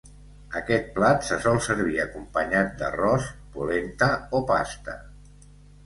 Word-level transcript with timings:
Aquest 0.59 0.87
plat 0.95 1.27
se 1.27 1.37
sol 1.43 1.59
servir 1.67 2.01
acompanyat 2.05 2.75
d'arròs, 2.83 3.31
polenta 3.59 4.13
o 4.41 4.45
pasta. 4.55 5.03